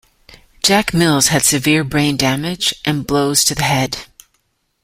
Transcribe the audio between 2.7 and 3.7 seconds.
and blows to the